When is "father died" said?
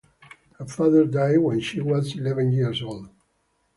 0.65-1.37